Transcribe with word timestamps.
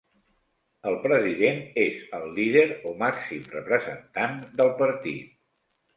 El 0.91 0.95
president 1.03 1.59
és 1.83 2.01
el 2.19 2.25
líder 2.39 2.65
o 2.93 2.97
màxim 3.03 3.47
representant 3.57 4.43
del 4.63 4.77
partit. 4.81 5.35